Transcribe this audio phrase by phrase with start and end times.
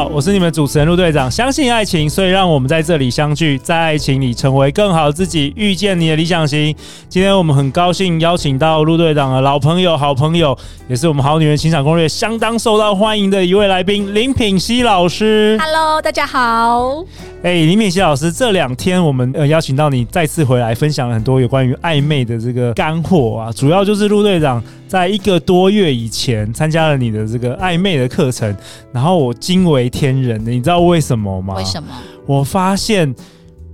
[0.00, 1.30] 好，我是你们主持人陆队长。
[1.30, 6.74] 相信爱情，所以让我们在这里相聚，在爱情里成为更好的自己，遇见你的理想型。
[7.06, 10.56] 今天我们很高兴邀请到陆队长的老朋友、好朋友，
[10.88, 15.58] 也是我们好女人情场攻略相当受到欢迎的一位来宾林品熙老师。
[15.60, 17.04] Hello，大家好。
[17.42, 28.52] 哎，林品熙老师，这两天我们呃邀请到你再次回来，分享了很多有关于暧昧的这个干货啊，主要就是陆队长在一个多月以前参加了你的这个暧昧的课程，
[28.92, 31.54] 然后我惊为天人的，你知道为什么吗？
[31.54, 31.88] 为什么？
[32.26, 33.14] 我发现。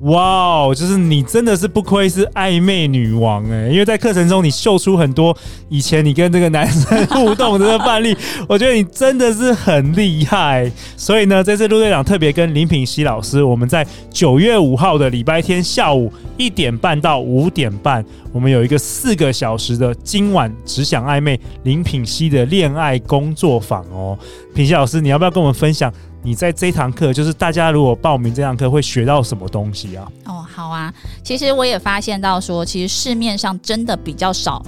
[0.00, 5.34] 哇哦，就是你真的是不愧是暧昧女王哎，因为在课程中你秀出很多
[5.70, 8.14] 以前你跟这个男生互动的这个范例，
[8.46, 10.70] 我觉得你真的是很厉害。
[10.98, 24.16] 所以呢，这次陆队长特别跟林品希老师，我们在九月五号的礼拜天下午一点半到五点半，我们有一个四个小时的今晚只想暧昧林品希的恋爱工作坊哦。
[24.54, 25.90] 品希老师，你要不要跟我们分享？
[26.26, 30.10] 你在这堂课，就是大家如果报名这堂课会学到什么东西啊？
[30.24, 34.60] 哦，好啊，其实我也发现到说，其实市面上真的比较少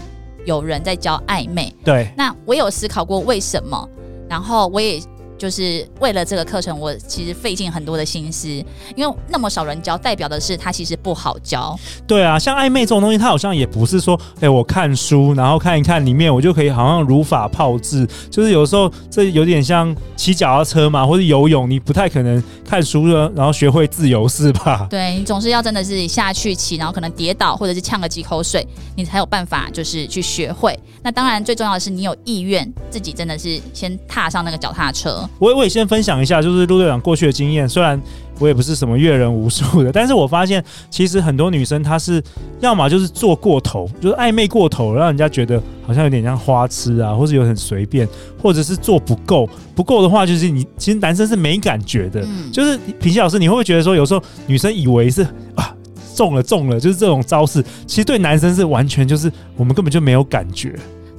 [0.44, 1.74] 有人在教暧昧。
[1.84, 3.88] 对，那我有思考过为什么，
[4.28, 5.02] 然后我也。
[5.38, 8.48] 就是为了这个课程，我其实费尽很多的心思，
[8.96, 11.78] 因为那么少人教，代表的是它其实不好教。
[12.06, 18.06] 对啊，像暧昧这种东西，它好像也不是说，哎、欸，我看书，然后看一看里面，我就可以好像如法炮制。
[18.30, 24.88] 就是有时候这有点像骑脚踏车嘛，或者游泳，你不太可能看书了，然后学会自由式吧？
[24.90, 30.78] 对，你总是要真的是下去骑，然后可能跌倒，或者是呛个几口水，你才有办法就是去学会。
[31.02, 35.27] 那当然最重要的是你有意愿，自己真的是先踏上那个脚踏车。
[35.38, 37.68] 我我也先分享一下，就是陆队长过去的经验。
[37.68, 38.00] 虽然
[38.38, 42.22] 我也不是什么阅人无数的，但是我发现其实很多女生她是
[42.60, 48.08] 要么就是做过头，就是暧昧过头，让人家觉得好像有点像花痴啊，或者有很随便，
[48.40, 49.48] 或者是做不够。
[49.74, 52.20] 不够的话，就是你其实男生是没感觉的。
[52.22, 55.22] 嗯、就是平西老师，你会不会觉得说，有时候女生以为是
[55.54, 55.72] 啊
[56.16, 60.76] 中了中了，就是这种招式，其实对男生是完全就是我们根本就没有感觉。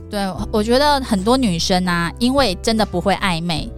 [0.10, 0.20] 对，
[0.52, 3.70] 我觉得很多女生啊，因为真的不会暧昧。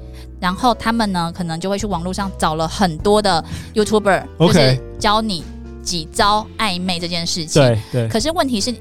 [0.41, 3.41] 然后他们呢，可能就会去网络上找了很多的
[3.75, 5.43] YouTuber，就是教你
[5.83, 7.61] 几招暧昧这件事情。
[7.61, 8.07] 对对。
[8.09, 8.73] 可是问题是，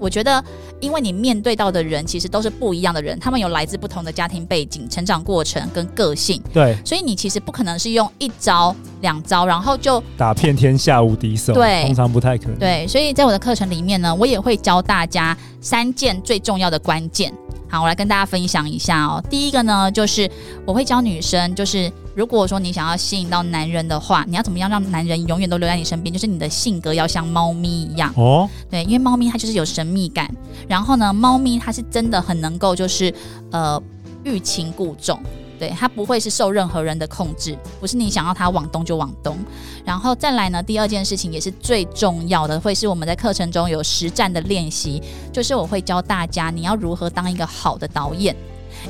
[0.00, 0.44] 我觉得，
[0.80, 6.42] 因为你面对到的人其实都是不一样的人，他们有来自不同的家庭背景、成长过程跟个性。
[6.52, 6.76] 对。
[6.84, 11.54] 所以你其实不可能是用一招两招，然后就打遍天下无敌手。
[11.54, 12.58] 对，通常不太可能。
[12.58, 12.84] 对。
[12.88, 17.32] 所以在我的课程里面呢，我也会教大家三件最重要的关键。
[17.68, 19.22] 好，我来跟大家分享一下哦。
[19.28, 20.30] 第一个呢，就是
[20.64, 26.12] 我会教女生，就是如果说你想要吸引到男人的话，你要怎么样让男人永远都留在你身边？
[26.12, 28.48] 就是你的性格要像猫咪一样哦。
[28.70, 30.32] 对，因为猫咪它就是有神秘感，
[30.68, 33.12] 然后呢，猫咪它是真的很能够就是
[33.50, 33.82] 呃
[34.22, 35.20] 欲擒故纵。
[35.58, 39.36] 对，它不会是受任何人的控制，不是你想要它往东就往东。
[39.84, 45.02] 然后再来呢，第二件事情也是最重要的，会是我们在课程中有实战的练习，
[45.32, 48.36] 就是我会教大家你要如何当一个好的导演。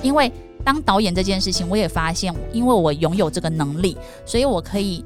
[0.02, 0.30] 因为
[0.64, 5.04] 当导演这件事情，我也发现，因为我拥有这个能力，所以我可以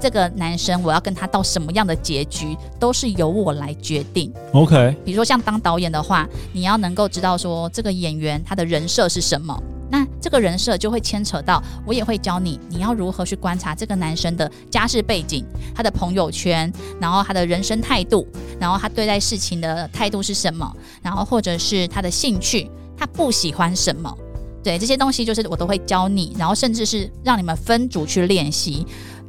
[0.00, 4.32] 这个男生我要跟他到什么样的结局，都是由我来决定。
[4.52, 9.56] OK，比如说像当导演的话，你要能够知道说这个演员他的人设是什么。
[10.26, 16.70] 这个人设就会牵扯到，我也会教你，你要如何去观察这个男生的家世背景、他的朋友圈，
[17.00, 18.26] 然后他的人生态度，
[18.58, 24.12] 然后他对待事情的态度是什么，然后或者是他的兴趣，他不喜欢什么，
[24.64, 28.84] 对，这些东西就是我都会教你，然后甚至是让你们分组去练习。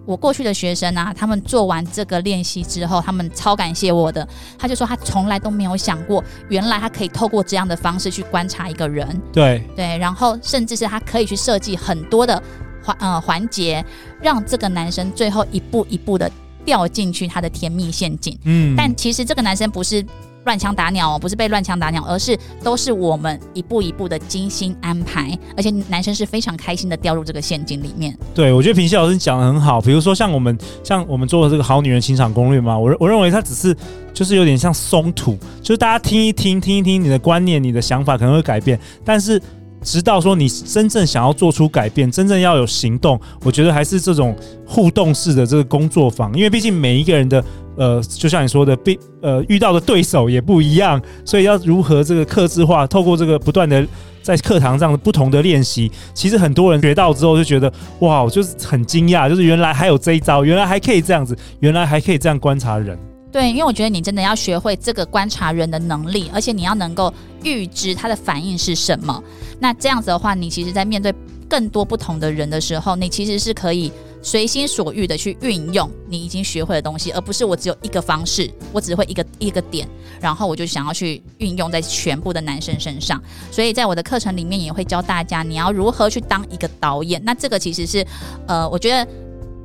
[0.08, 4.26] 我过去的学生啊，他们做完这个练习之后，他们超感谢我的。
[4.58, 9.06] 他就说他从来都没有想过，原来他可以透过这样的方式去观察一个人。
[9.34, 12.42] 对对，然后甚至是他可以去设计很多的
[12.82, 13.84] 环呃环节，
[14.22, 16.32] 让这个男生最后一步一步的
[16.68, 18.38] 掉进去他的甜蜜陷阱。
[18.44, 20.06] 嗯，但其实这个男生不是。
[20.46, 28.18] 乱枪打鸟哦，不是被乱枪打鸟，而是都是我们一步一步的精心安排，而且男生是非常开心的掉入这个陷阱里面。
[28.34, 29.82] 对，我觉得平西老师讲的很好。
[29.82, 33.76] 比如说像我们，像我们做的这个好女人情场攻略嘛，我我认为它只是
[34.14, 39.42] 就是有点像松土，就是大家听一听，听一听，你的观念、你的想法可能会改变，但是
[39.82, 44.36] 直到说你真正想要做出改变，真正要有行动，我觉得还是这种
[44.66, 47.44] 互动式的这个工作坊，因为毕竟每一个人的
[47.78, 53.86] 呃，就像你说的，被呃遇到的对手也不一样，所以要如何这个克制化，透过这个不断的
[54.24, 62.98] 在课堂上的不同的练习，其实很多人学到之后就觉得哇，我就是很惊讶，就是原来还有这一招，原来还可以这样子，原来还可以这样观察人。
[63.32, 67.14] 对，因为我觉得你真的要学会这个观察人的能力，而且你要能够
[67.48, 69.24] 预知他的反应是什么。
[69.60, 71.14] 那这样子的话，你其实，在面对
[71.50, 73.92] 更多不同的人的时候，你其实是可以
[74.22, 79.88] 随心所欲的去运用你已经学会的东西，而不是我只有一个方式，我只会一个一个点，
[80.20, 83.22] 然后我就想要去运用在全部的男生身上。
[83.52, 87.22] 所以在我的课程里面也会教大家，你要如何去当一个导演。
[87.24, 88.06] 那这个其实是，
[88.48, 89.08] 呃，我觉得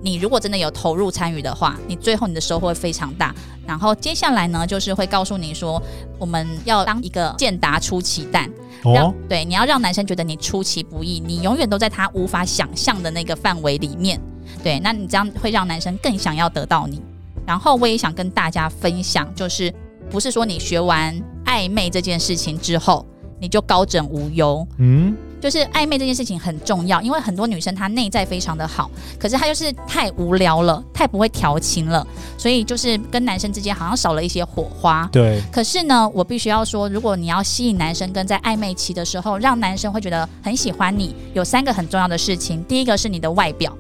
[0.03, 3.35] 你如果真的有投入参与的话，你最后你的收获会非常大。
[3.65, 5.81] 然后接下来呢，就是会告诉你说，
[6.19, 8.51] 我们要当一个健达出奇蛋。
[8.85, 14.21] 让对，你要让男生觉得你出其不意，你永远都在他无法想象的那个范围里面。
[14.61, 17.01] 对，那你这样会让男生更想要得到你。
[17.47, 19.73] 然后我也想跟大家分享，就是
[20.11, 21.15] 不是说你学完
[21.45, 23.07] 暧昧这件事情之后，
[23.39, 24.67] 你就高枕无忧。
[24.79, 25.17] 嗯。
[25.43, 32.07] 就是暧昧这件事情很重要，因为很多女生她内在非常的好，可是她就是太无聊了，太不会调情了，
[32.39, 35.09] 所以就是跟男生之间好像少了一些火花。
[35.11, 35.43] 对。
[35.51, 42.63] 可是呢，我必须要说，如果你要吸引男生跟在暧昧期的时候，让男生会觉得很喜欢你，有三个很重要的事情。
[42.65, 43.77] 第一个是你的外表，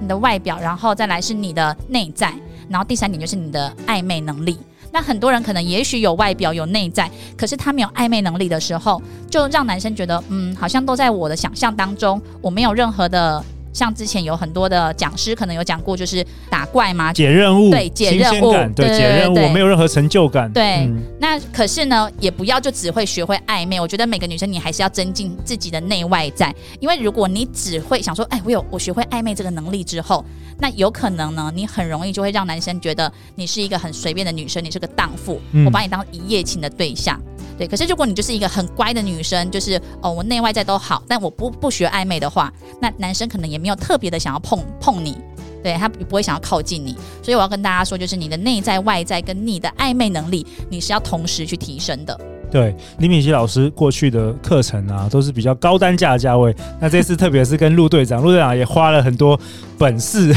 [0.00, 2.32] 你的外表，然后再来是你的内在，
[2.66, 4.56] 然后第三点就是你的暧昧能力。
[4.94, 13.44] 那很多人可能也许有外表有内在，可是他没有暧昧能力的时候，就让男生觉得，嗯，好像都在我的想象当中，我没有任何的。
[13.74, 20.50] 像之前有很多的讲师可能有讲过，就是打怪嘛，解任务，对，解任务，对，解任务，我没有任何成就感。
[20.52, 23.78] 对，嗯、那可是呢，也不要就只会学会暧昧。
[23.78, 30.24] 我觉得每个女生你还是要增进自己的内外在，因为如果你只会想说，哎，我有我学会暧昧这个能力之后，
[30.60, 37.20] 那有可能呢，你很容易就会让男生觉得你是一个很随便的女生，你是个荡妇，我把你当一夜情的对象。
[37.56, 45.16] 对，可是如果你就是一个很乖的女生，就是哦，我内外在都好，但我不不学暧昧的话，那男生可能也没有特别的想要碰碰你，
[45.62, 46.96] 对，他不会想要靠近你。
[47.22, 52.20] 所以我要跟大家说，就是你的内在外在跟你的暧昧能力，你是要同时去提升的。
[52.50, 56.54] 对，李敏熙老师过去的课程啊，都是比较高单价的价位。
[56.80, 59.38] 那这次特别是跟陆队长，陆队长也花了很多
[59.76, 60.32] 本事，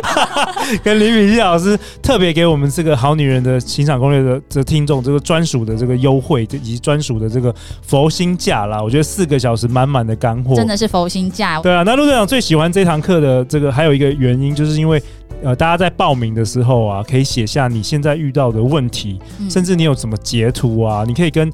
[0.82, 8.82] 跟李敏熙老师特别给我们这个好女人的情场攻略的这听众这个专属的这个优惠，以及专属的这个佛心价啦。
[8.82, 11.60] 我觉得四个小时满满的干货，真的是佛心价。
[11.60, 15.02] 对啊，那陆队长最喜欢这堂课的这个还有一个原因，就是因为。
[15.42, 21.46] 呃，大家在报名的时候啊，可以写下你现在遇到的问题，嗯、甚至你有什么截图啊，你可以跟，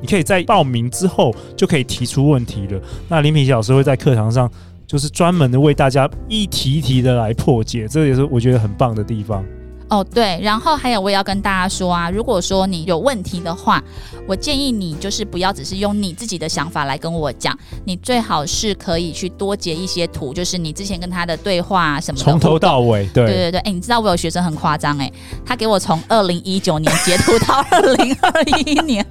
[0.00, 2.80] 你可以在报名之后就可以提出问题了。
[3.06, 4.50] 那林品熙老师会在课堂上，
[4.88, 9.44] 就是专门的为大家一题一题的来破解，这也是我觉得很棒的地方。
[9.90, 13.82] 哦，对，然后还有我也要跟大家说啊，如果说你有问题的话，
[14.26, 25.10] 我建议你就是不要只是用你自己的想法来跟我讲，你最好是可以去多截一些图，就是你之前跟他的对话什么的，从头到尾，对对对对，哎，你知道我有学生很夸张哎，
[25.44, 29.06] 他给我从二零一九年截图到二零二一年，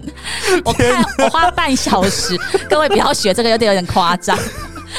[0.64, 2.36] 我看我花半小时，
[2.70, 4.38] 各位不要学这个，有点有点夸张。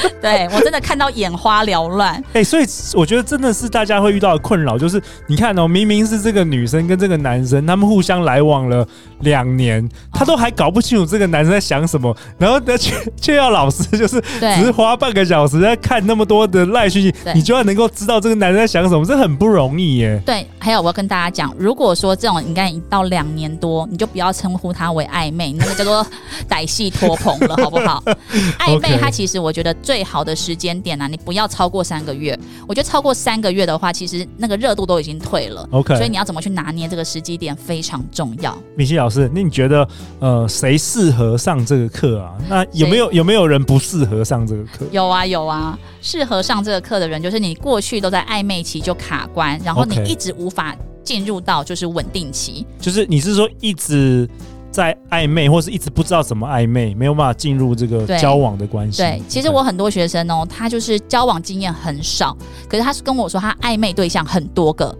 [0.21, 2.23] 对，我真的看到眼花缭乱。
[2.33, 8.87] 哎、所以我觉得真的是大家会遇到的困扰，就是你看哦，明明是这个女生跟这个男生，他们互相来往了
[9.21, 20.21] 两年，他都还搞不清楚这个男生在想什么，然后却却要老师 就是只是花半个小时在看那么多的赖讯息，你就要能够知道这个男生在想什么，这很不容易耶。
[20.25, 26.05] 对，还有我要跟大家讲，如果说这种你看一到两年多，你就不要称呼他为暧昧，那个叫做
[26.49, 28.03] 歹戏拖棚了，好不好？
[28.59, 29.69] 暧昧，他其实我觉得。
[29.81, 32.37] 最好的时间点啊，你不要超过三个月。
[32.67, 35.67] 我觉得超过三个月的话，其实那个热度都已经退了。
[35.71, 38.55] OK，所以你要怎么去拿捏这个时机点非常重要。
[38.75, 39.87] 米西老师，那你觉得
[40.19, 42.33] 呃，谁适合上这个课啊？
[42.49, 44.85] 那有没有有没有人不适合上这个课？
[44.91, 52.65] 有啊有啊，适合上这个课的人，就是你过去都在暧昧期就卡关，然后你一直无法进入到就是稳定期。
[52.79, 54.29] 就是你是说一直。
[54.71, 59.01] 在暧昧，或是一直不知道怎么暧昧，没有办法进入这个交往的关系。
[59.01, 62.37] 对，其实我很多学生哦，他就是交往经验很少，
[62.69, 64.95] 可是他是跟我说他暧昧对象很多个。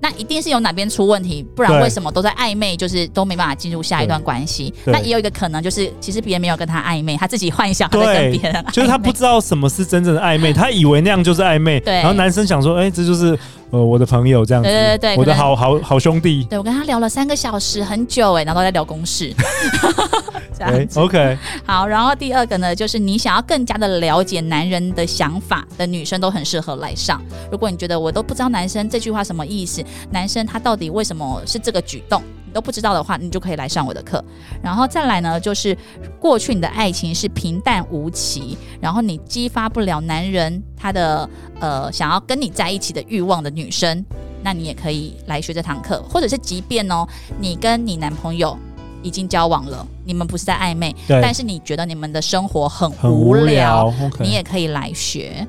[0.00, 4.72] 那一定是有哪边出问题，不然为什么都在暧昧，就是都没办法进入下一段关系？
[4.86, 11.78] 那也有一个可能，就是其实别人没有跟他暧昧，他自己幻想在跟别人，就是他不知道什么是真正的暧昧，他以为那样就是暧昧。
[11.80, 13.38] 对，然后男生想说，哎、欸，这就是
[13.70, 16.44] 呃我的朋友这样子，对对对，我的好好好兄弟。
[16.48, 19.34] 对，我跟他聊了三个小时，很久哎、欸，然后都在聊公事。
[20.66, 20.98] 这样子。
[21.00, 27.22] 欸、OK， 好，然后第二个呢，就是你想要更加的了解男人的想法的女生都很适合来上。
[27.50, 34.22] 如果你觉得我都不知道男生这句话什么意思，男生他到底为什么是这个举动，你都不知道的话，你就可以来上我的课。
[34.62, 35.76] 然后再来呢，就是
[36.18, 41.28] 过去你的爱情是平淡无奇，然后你激发不了男人他的
[41.60, 44.04] 呃想要跟你在一起的欲望的女生。
[44.42, 47.06] 那你也可以来学这堂课，或者是即便哦，
[47.38, 48.58] 你跟你男朋友
[49.02, 55.46] 已经交往了，你们不是在暧昧，但是你觉得你们的生活很无聊，无聊 okay、你也可以来学。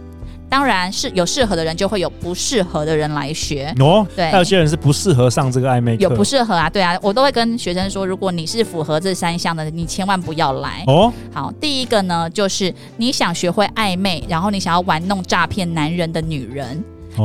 [0.50, 3.74] 当然是有适合的人，就会有不适合的人来学。
[3.80, 10.84] 哦，对，还有些人是不适合上这个暧昧课，有不适合啊，对啊，我都会跟学生说，如果你是符合这三项的，你千万不要来。
[10.88, 16.84] 哦，好，第一个呢，就是你想学会暧昧，然后你想要玩弄诈骗男人的女人。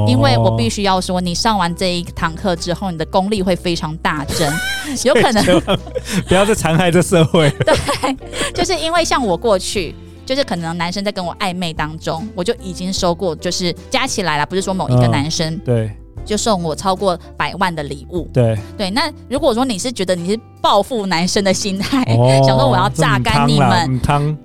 [0.08, 4.52] 因为我必须要说，你上完这一堂课之后，你的功力会非常大增，
[5.04, 5.60] 有可能
[6.28, 7.50] 不要再残害这社会。
[7.64, 8.16] 对，
[8.52, 15.52] 就是因为像我过去，就是可能男生在跟我暧昧当中，我就已经收过，就是加起来了，不是说某一个男生。
[15.54, 15.96] 嗯、对。
[16.26, 18.28] 就送我超过百万的礼物。
[18.34, 18.58] 对。
[18.76, 23.98] 对，那如果说你是觉得你是报复男生的心态，哦、 想说我要榨干你们，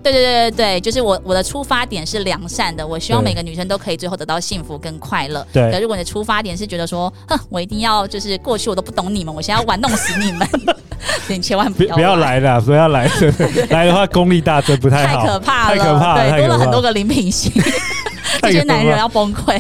[0.03, 5.45] 对对对对对，就是我我的出发点是良善的，我希望每个女生都可以最后得到幸福跟快乐。
[5.51, 10.47] 对，如果你的出发点是觉得说，哼，我一定要就是过去我都不懂你们，我现在要玩弄死你们，
[11.27, 13.11] 你千万不要不要来了，不要来了，
[13.71, 17.51] 来的话功力大增不太好，太可怕了，太可怕了，对，多了很多个林品熙，
[18.41, 19.59] 这些男人要崩溃。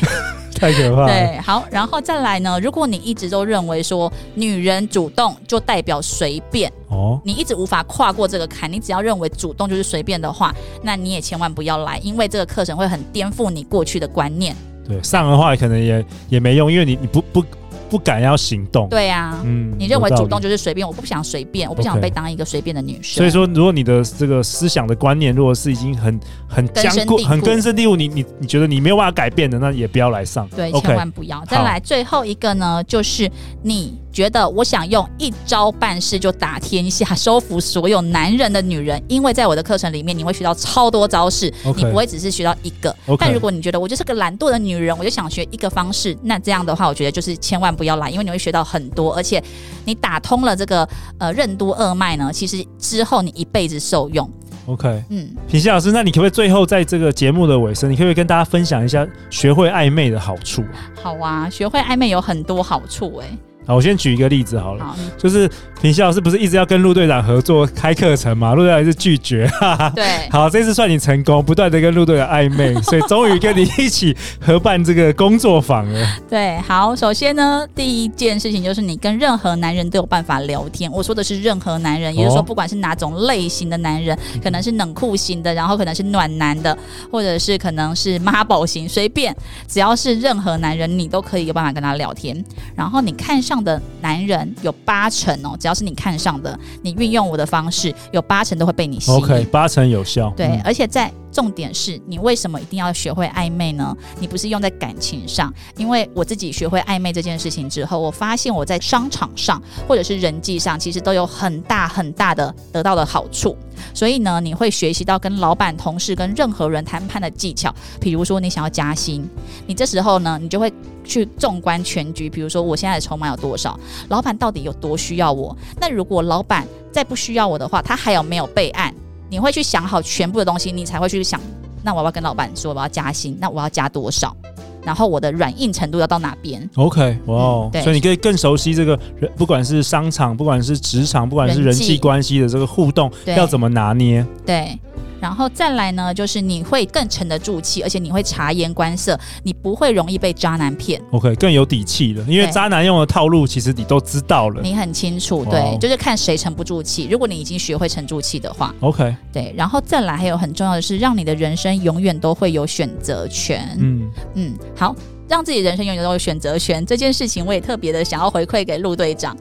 [0.61, 1.07] 太可怕了。
[1.07, 2.59] 对，好，然后再来呢？
[2.59, 10.53] 如果你一直都认为说女人主动就代表随便哦，你一直无法跨过这个坎，你只要认为主动就是随便的话，
[10.83, 14.55] 那你也千万不要来，因为这个课程会很颠覆你过去的观念。
[14.87, 17.43] 对，上的话可能也也没用，因为你你不不。
[17.91, 23.17] 不敢要行动，对呀，嗯，你认为主动就是随便，我不想随便，我不想被当一个随便的女生。
[23.17, 26.17] 所以说，如果你的这个思想的观念，如果是已经很
[26.47, 30.47] 很坚固、很根深蒂固，你你你觉得你没有办法改变的，那也不要来上。
[30.55, 31.43] 对，千万不要。
[31.49, 33.29] 再来最后一个呢，就是
[33.61, 42.95] 你觉得我想用一招办事就打天下，收服所有男人的女人，因为在我的课程里面，你会学到超多招式，你不会只是学到一个。
[43.19, 47.80] 但如果你觉得我就是个懒惰的女人，我就想学一个方式，那这样的话，我觉得就是千万不。
[47.81, 49.43] 不要来，因为你会学到很多，而且
[49.85, 54.29] 你打通了这个呃任督二脉呢，其实之后你一辈子受用。
[54.67, 60.63] OK，嗯，品熙老师，那你可不可以最后在这个节目的尾声，你可不可以跟大家分享一下学会暧昧的好处？
[61.01, 63.37] 好啊，学会暧昧有很多好处哎、欸。
[63.65, 65.49] 好，我先举一个例子好了，好，就是
[65.81, 68.55] 平西老师不是一直要跟陆队长合作开课程嘛？
[68.55, 69.89] 陆队长一直拒绝，哈哈。
[69.95, 76.07] 对，好，这次算你成功，不断的跟陆队长暧昧，所以终于跟你一起合办这个工作坊了。
[76.27, 80.91] 对，好，首先呢，第一件事情就是你跟任何男人都有办法聊天。
[80.91, 86.75] 我说的是任何男人，也就是说，不管是哪种类型的男人，可能是冷酷型的，然后可能是暖男的，
[87.11, 89.35] 或者是可能是妈宝型，随便，
[89.67, 92.43] 只要是任何男人，你都可以有办法跟他聊天。
[92.75, 99.17] 然后你看上的男人有八成哦，只要是你看上的，你运用我的方式，有八成都会被你吸引。
[99.17, 100.31] OK，八成有效。
[100.37, 101.11] 对，嗯、而且在。
[101.31, 103.95] 重点是你为什么一定要学会暧昧呢？
[104.19, 113.55] 你不是用在感情上，因为我自己学会暧昧这件事情之后，我发现我在商场上或者是人际上，其实都有很大很大的得到的好处。
[113.93, 117.73] 所以呢，你会学习到跟老板、同事、跟任何人谈判的技巧。
[118.01, 119.25] 比如说，你想要加薪，
[119.65, 120.71] 你这时候呢，你就会
[121.03, 122.29] 去纵观全局。
[122.29, 123.79] 比如说，我现在的筹码有多少？
[124.09, 125.55] 老板到底有多需要我？
[125.79, 128.93] 那如果老板再不需要我的话，他还有没有备案？
[129.29, 131.39] 你会去想好全部的东西，你才会去想，
[131.83, 134.35] 那我要，要跟老板说我要加薪，那我要加多少？
[134.83, 144.25] 然后我的软硬程度要到哪边？OK，哇、wow, 嗯，所以你可以更熟悉这个人，不管是商场，不管是职场，不管是人际关系的这个互动，要怎么拿捏？
[144.45, 144.77] 对。
[145.21, 150.99] 然后再来呢，就是你会更沉得住气，而且你会察言观色，你不会容易被渣男骗。
[151.11, 155.45] OK，更有底气了，因为渣男用的套路其实你都知道了，你很清楚。
[155.45, 157.07] 对.就是看谁沉不住气。
[157.09, 159.53] 如果你已经学会沉住气的话，OK，对。
[159.55, 163.77] 然后再来还有很重要的是，让你的人生永远都会有选择权。
[163.79, 164.95] 嗯嗯，好。
[165.27, 169.33] 让自己人生永远都有选择权这件事情，我也特别的想要回馈给陆队长。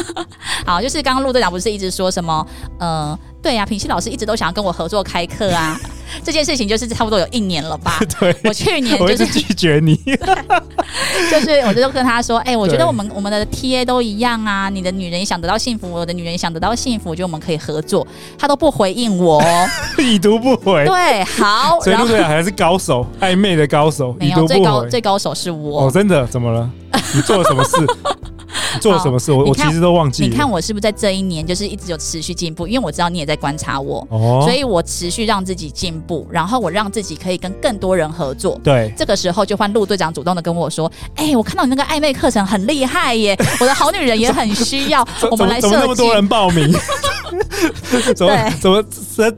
[0.64, 2.46] 好，就是刚刚陆队长不是一直说什么，
[2.78, 5.78] 呃，对呀、啊，品熙老师一直都想要跟我合作开课啊。
[6.24, 8.00] 这件事情就是差不多有一年了吧？
[8.18, 9.94] 对，我去年就是拒绝你，
[11.30, 18.04] 就是我就跟他说，哎、欸，我觉得我们我们的 TA 都一样啊，你的女人也想得到幸福，我的女人也想得到幸福，我觉得我们可以合作。
[18.36, 19.40] 他都不回应我，
[19.98, 20.84] 已读不回。
[20.84, 25.86] 对，好，所以陆队长还是高手，暧昧的高手，没有，最高最高手是我。
[25.86, 26.26] 哦，真的？
[26.26, 26.68] 怎么了？
[27.14, 27.76] 你做了什么事？
[28.80, 29.32] 做了什么事？
[29.32, 30.28] 我我其实都忘记了。
[30.28, 32.66] 你看我是不是在这一年就是一直有持续进步？
[32.66, 38.60] 因为我知道你也在观察我，哦，所以我持续让自己进步，然后我让自己可以跟更多人合作。
[38.62, 46.72] 对，这个时候就换陆队长主动的跟我说：“哎、欸，我看到你那个暧昧课程很厉害耶，我的好女人也很需要， 我们来设计。”怎么那么多人报名？
[48.14, 48.82] 怎么怎么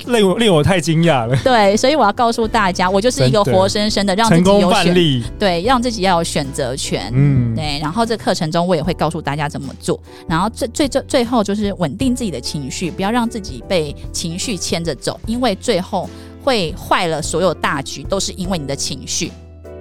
[0.06, 1.36] 令我令我太惊讶了？
[1.44, 7.10] 对，所以我要告诉大家，我就是一个活生生的让自己有选，对，让自己要有选择权。
[7.14, 7.78] 嗯，对。
[7.80, 9.98] 然后这课程中，我也会告诉大家怎么做。
[10.28, 16.08] 然后最最最最后就是稳定自己的情绪，不要让自己被情绪牵着走，因为最后
[16.42, 19.30] 会坏了所有大局，都是因为你的情绪。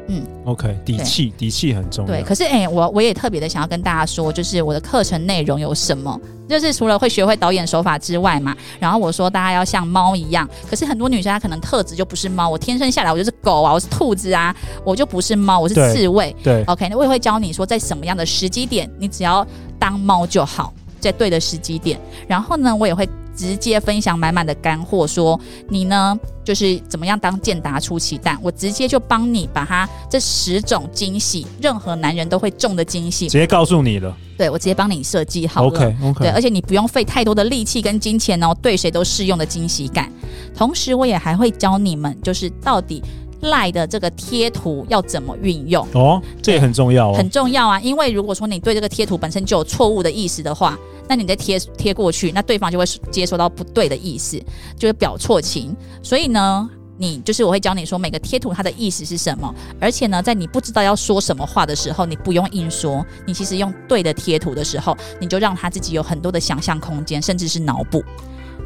[0.08, 2.14] 嗯，OK，底气，底气很重要。
[2.14, 6.20] 对，可是哎、欸，我我也特别的想要跟大家说，就是我的课程内容有什么？
[6.48, 10.50] 就是除了会学会导演手法之外嘛，然后我说大家要像猫一样。
[10.70, 16.34] 可是很多女生她可能特质就不是猫，我天生下来我就是狗啊，我是兔子啊，我就不是猫，我是刺猬。
[16.42, 19.46] 对，对，OK，那我也会教你说，在什么样的时机点，你只要
[19.78, 22.00] 当猫就好，在对的时机点。
[22.28, 23.08] 然后呢，我也会。
[23.38, 25.40] 直接分享满满的干货，说
[25.70, 34.18] 你呢就是怎么样当健达出奇蛋，我直接就帮你把它这十种惊喜，任何男人都会中的惊喜，直接告诉你了。
[34.36, 35.68] 对，我直接帮你设计好了。
[35.68, 36.26] OK OK。
[36.26, 40.12] 对，而且你不用费太多的力气跟金钱哦，对谁都适用的惊喜感。
[40.56, 43.04] 同时，我也还会教你们，就是到底。
[43.42, 45.88] 赖的这个贴图要怎么运用？
[45.94, 47.80] 哦，这也很重要哦，很重要啊！
[47.82, 50.76] 因为如果说你对这个贴图本身就有错误的意识的话，
[51.08, 54.42] 那你再贴贴过去，那对方就会接收到不对的意思，
[54.78, 55.76] 就会表错情。
[56.04, 68.04] 所以呢，你就是我会教你说每个贴图它的意思是什么，而且呢，在你不知道要说什么话的时候，你不用硬说，你其实用对的贴图的时候，你就让他自己有很多的想象空间，甚至是脑补。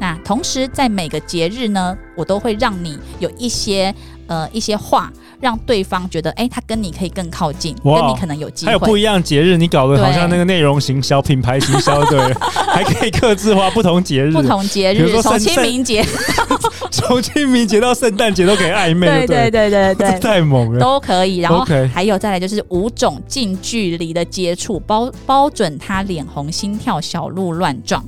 [0.02, 3.94] 那同时在每个节日呢，我都会让你有一些。
[4.28, 8.68] 呃，一些话让对方觉得，哎、欸，他跟你可以更靠近，跟你可能有机会。
[8.68, 12.32] 还有不一样节日，你搞得好像那个内容行销、品牌行销，对，
[12.72, 16.02] 还可以客制化不同节日，不同节日，从清明节，
[16.90, 21.38] 从清明节到圣诞节都可以暧昧，对对对对对， 太猛了，都可以。
[21.38, 28.02] 然后还有再来就是五种近距离的接触，包包准他脸红、心跳、小鹿乱撞。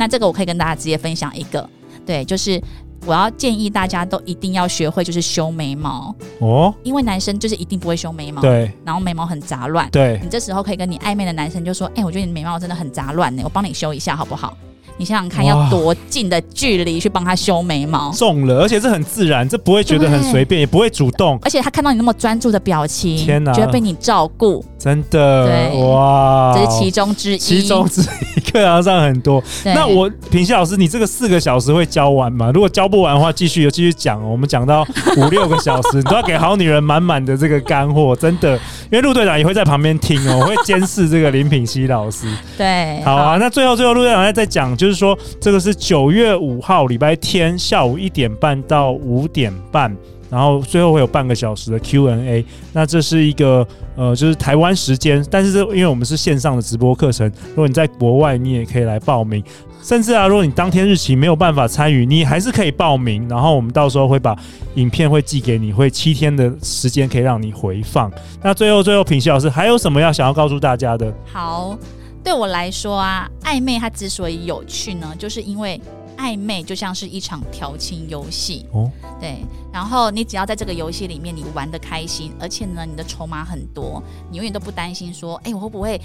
[0.00, 1.68] 那这个我可以跟大家直接分享一个，
[2.04, 2.60] 对，就是。
[3.06, 14.54] 我要建议大家都一定要学会，就是修眉毛哦，因为男生就是一定不会修眉毛，对，然后眉毛很杂乱，对，你这时候可以跟你暧昧的男生就说，哎、欸，我觉得你眉毛真的很杂乱呢，我帮你修一下好不好？
[14.98, 18.12] 你想想看，要多近的距离去帮他修眉毛？
[18.12, 21.38] 中了，而且这很自然，这不会觉得很随便，也不会主动。
[21.40, 29.42] 而且他看到你那么专注的表情，天哪，觉得被你照顾，真的，哇，这是其中之一，其中之一，课堂上很多。
[29.62, 32.50] 那我品熙老师，你这个四个小时会教完吗？
[32.54, 34.82] 如果教不完的话，继续继续讲，我们讲到
[35.18, 38.54] 五六个小时，你都要给好女人满满的这个干货，真的。
[38.90, 42.26] 因为陆队长也会在旁边听哦，我会监视这个林品熙老师。
[42.56, 43.24] 对，好啊。
[43.32, 49.94] 好，那最后最后陆队长再再讲，就是说这个是九月五号礼拜天下午一点半到五点半，
[50.30, 52.44] 然后最后会有半个小时的 Q&A。
[52.72, 53.66] 那这是一个
[53.96, 59.42] 呃，就是台湾时间，但是这因为我们是线上的直播课程，如果你在国外，你也可以来报名。
[59.82, 63.26] 甚至啊，如果你当天日期没有办法参与，你还是可以报名。
[63.30, 64.36] 然后我们到时候会把
[64.74, 68.12] 影片会寄给你，会七天的时间可以让你回放。
[68.42, 71.10] 那最后最后，品熙老师还有什么要想要告诉大家的？
[71.24, 71.74] 好，
[72.22, 75.80] 对我来说啊，暧昧它之所以有趣呢，就是因为
[76.20, 78.90] 暧昧就像是一场调情游戏哦。
[79.18, 85.98] 对，然后你只要在这个游戏里面你玩的开心，而且呢你的筹码很多，你永远都不担心说，哎，我会不会？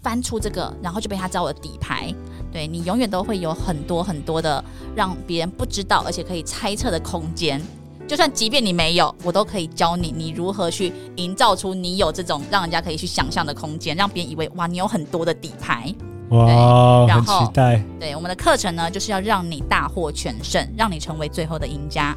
[0.00, 2.14] 翻出这个，然后就被他知道我的底牌。
[2.52, 7.60] 对，你永远都会有很多很多的让别人不知道，而且可以猜测的空间。
[8.06, 15.92] 就算即便你没有，我都可以教你，你如何去营造出你有这种让人家可以去想象的空间，让别人以为哇，你有很多的底牌。
[16.30, 17.82] 哇，然后很期待。
[17.98, 22.16] 对，我们的课程呢，就是要让你大获全胜，让你成为最后的赢家。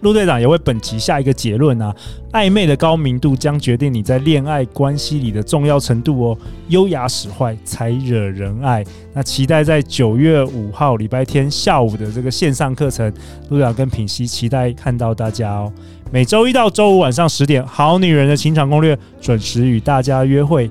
[0.00, 1.94] 陆队长也为本集下一个结论啊，
[2.32, 6.38] 暧昧的高明度将决定你在恋爱关系里的重要程度哦。
[6.68, 8.84] 优雅使坏才惹人爱。
[9.14, 13.10] 那期待在九月五号礼拜天下午的这个线上课程，
[13.48, 15.72] 陆队长跟品熙期待看到大家哦。
[16.12, 20.70] 每周一到周五晚上十点，好女人的情场攻略准时与大家约会。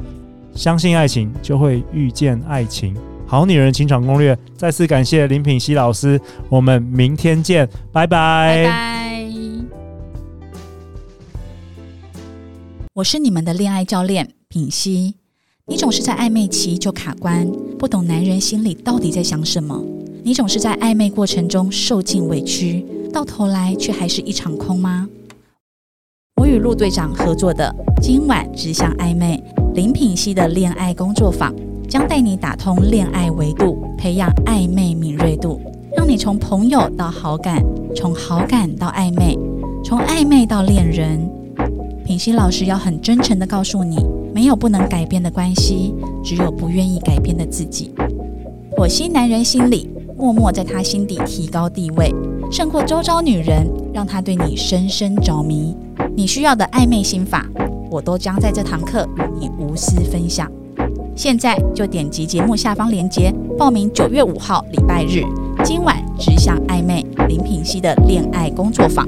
[0.56, 2.96] 相信爱情，就会遇见爱情。
[3.26, 8.63] 好女人情场攻略，再次感谢林品熙老师，我们明天见，拜拜。
[8.66, 9.28] 拜。
[12.94, 15.16] 我是你们的恋爱教练品熙。
[15.66, 19.84] 你总是在暧昧期就卡关，不懂男人心里到底在想什么。
[20.24, 25.10] 你总是在暧昧过程中受尽委屈，到头来却还是一场空吗？
[26.44, 29.42] 我与陆队长合作的今晚只想暧昧
[29.76, 31.56] 林品熙的恋爱工作坊。
[31.88, 35.62] 将带你打通恋爱维度，培养暧昧敏锐度，
[35.96, 37.64] 让你从朋友到好感，
[37.96, 39.40] 从好感到暧昧，
[39.86, 41.18] 从暧昧到恋人。
[42.04, 45.94] 品溪老师要很真诚地告诉你，没有不能改变的关系，
[46.26, 47.94] 只有不愿意改变的自己。
[48.76, 52.14] 火星男人心里，默默在他心底提高地位，
[52.52, 55.74] 胜过周遭女人，让他对你深深着迷。
[56.15, 57.45] 你需要的暧昧心法，
[57.89, 60.49] 我都将在这堂课与你无私分享。
[61.15, 65.23] 现在就点击节目下方链接报名九月五号礼拜日，
[65.63, 69.08] 今晚只想暧昧林品熙的恋爱工作坊。